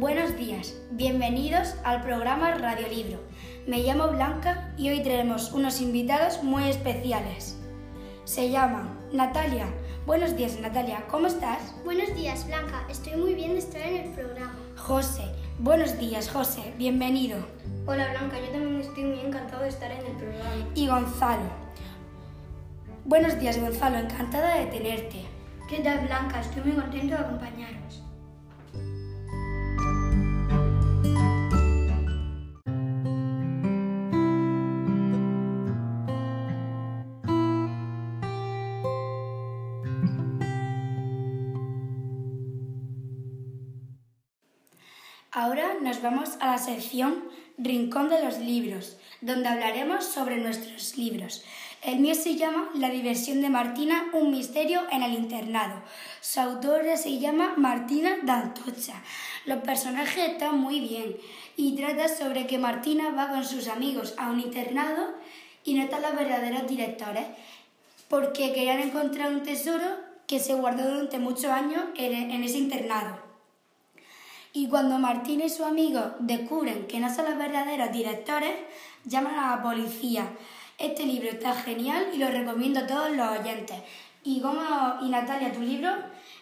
[0.00, 3.18] Buenos días, bienvenidos al programa Radiolibro.
[3.66, 7.58] Me llamo Blanca y hoy tenemos unos invitados muy especiales.
[8.24, 9.66] Se llaman Natalia.
[10.06, 11.74] Buenos días, Natalia, ¿cómo estás?
[11.84, 12.82] Buenos días, Blanca.
[12.88, 14.56] Estoy muy bien de estar en el programa.
[14.74, 15.24] José.
[15.58, 16.72] Buenos días, José.
[16.78, 17.36] Bienvenido.
[17.86, 18.38] Hola, Blanca.
[18.40, 20.66] Yo también estoy muy encantado de estar en el programa.
[20.74, 21.50] Y Gonzalo.
[23.04, 23.98] Buenos días, Gonzalo.
[23.98, 25.26] Encantada de tenerte.
[25.68, 26.40] ¿Qué tal, Blanca?
[26.40, 28.02] Estoy muy contento de acompañaros.
[45.32, 47.22] Ahora nos vamos a la sección
[47.56, 51.44] Rincón de los Libros, donde hablaremos sobre nuestros libros.
[51.82, 55.82] El mío se llama La diversión de Martina, un misterio en el internado.
[56.20, 59.04] Su autora se llama Martina Dantocha.
[59.46, 61.16] Los personajes están muy bien
[61.56, 65.14] y trata sobre que Martina va con sus amigos a un internado
[65.62, 67.26] y no están los verdaderos directores
[68.08, 69.96] porque querían encontrar un tesoro
[70.26, 73.29] que se guardó durante muchos años en ese internado.
[74.52, 78.54] Y cuando Martín y su amigo descubren que no son los verdaderos directores,
[79.04, 80.28] llaman a la policía.
[80.76, 83.76] Este libro está genial y lo recomiendo a todos los oyentes.
[84.24, 84.60] ¿Y, cómo,
[85.02, 85.90] y Natalia, tu libro?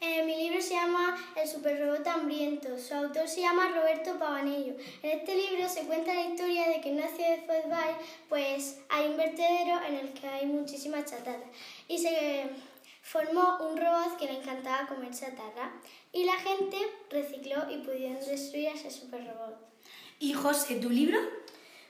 [0.00, 2.76] Eh, mi libro se llama El superrobot hambriento.
[2.76, 4.74] Su autor se llama Roberto Pavanello.
[5.02, 7.96] En este libro se cuenta la historia de que en una ciudad de fútbol
[8.28, 11.48] pues hay un vertedero en el que hay muchísimas chatatas.
[11.86, 12.50] Y se
[13.02, 15.72] formó un robot que le encantaba comer chatarra
[16.12, 16.76] y la gente
[17.10, 19.56] recicló y pudieron destruir a ese super robot.
[20.20, 21.18] ¿Y José, tu libro?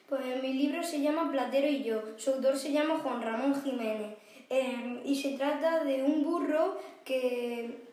[0.08, 2.18] Pues mi libro se llama Platero y yo.
[2.18, 4.16] Su autor se llama Juan Ramón Jiménez.
[4.48, 7.84] Em, y se trata de un burro que,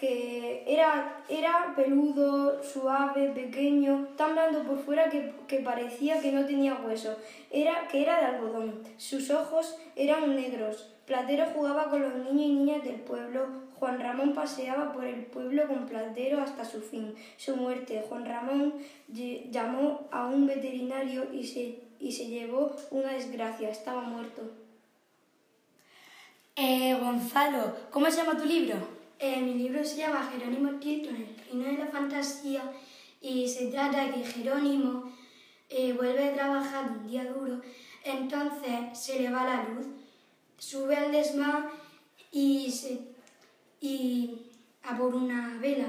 [0.00, 6.46] que era, era peludo, suave, pequeño, tan blando por fuera que, que parecía que no
[6.46, 7.18] tenía hueso,
[7.50, 8.82] era, que era de algodón.
[8.96, 13.48] Sus ojos eran negros, Platero jugaba con los niños y niñas del pueblo.
[13.80, 17.16] Juan Ramón paseaba por el pueblo con Platero hasta su fin.
[17.36, 18.04] Su muerte.
[18.08, 18.74] Juan Ramón
[19.08, 23.70] llamó a un veterinario y se, y se llevó una desgracia.
[23.70, 24.42] Estaba muerto.
[26.54, 28.99] Eh, Gonzalo, ¿cómo se llama tu libro?
[29.20, 32.72] Eh, mi libro se llama Jerónimo Tilton, el reino de la fantasía,
[33.20, 35.12] y se trata de que Jerónimo
[35.68, 37.60] eh, vuelve a trabajar un día duro,
[38.02, 39.86] entonces se le va la luz
[40.60, 41.70] sube al desmán
[42.30, 43.00] y, se,
[43.80, 44.42] y
[44.84, 45.88] a por una vela.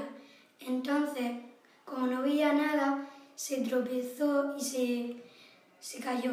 [0.58, 1.30] Entonces,
[1.84, 5.16] como no veía nada, se tropezó y se,
[5.78, 6.32] se cayó.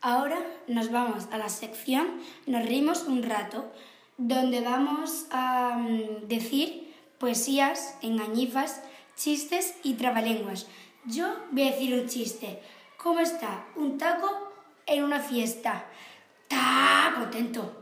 [0.00, 0.38] Ahora
[0.68, 3.72] nos vamos a la sección Nos rimos un rato,
[4.16, 8.82] donde vamos a mm, decir poesías, engañifas,
[9.16, 10.66] chistes y trabalenguas.
[11.04, 12.60] Yo voy a decir un chiste.
[12.96, 14.28] ¿Cómo está un taco
[14.86, 15.84] en una fiesta?
[16.48, 17.14] ¡Ta!
[17.18, 17.78] contento!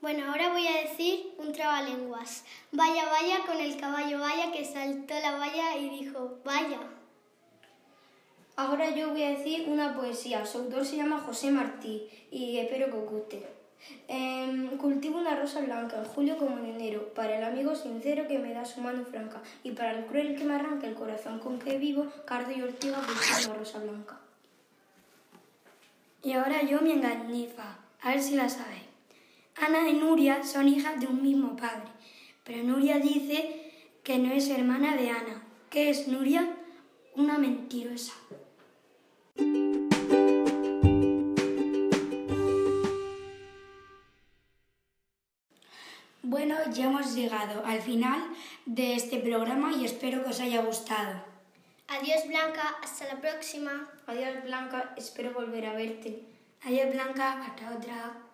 [0.00, 2.44] Bueno, ahora voy a decir un trabalenguas.
[2.72, 6.78] Vaya, vaya con el caballo, vaya que saltó la valla y dijo, vaya.
[8.60, 10.44] Ahora yo voy a decir una poesía.
[10.44, 13.46] Su autor se llama José Martí y espero que os guste.
[14.06, 18.38] Em, cultivo una rosa blanca en julio como en enero, para el amigo sincero que
[18.38, 21.58] me da su mano franca, y para el cruel que me arranca el corazón con
[21.58, 24.20] que vivo, cardo y ortiga cultivo una rosa blanca.
[26.22, 28.90] Y ahora yo mi engañifa, a ver si la sabéis.
[29.56, 31.90] Ana y Nuria son hijas de un mismo padre,
[32.44, 33.72] pero Nuria dice
[34.04, 35.44] que no es hermana de Ana.
[35.70, 36.46] ¿Qué es Nuria?
[37.16, 38.12] Una mentirosa.
[46.22, 48.20] Bueno, ya hemos llegado al final
[48.64, 51.24] de este programa y espero que os haya gustado.
[51.88, 53.90] Adiós Blanca, hasta la próxima.
[54.06, 56.22] Adiós Blanca, espero volver a verte.
[56.62, 58.29] Adiós Blanca, hasta otra.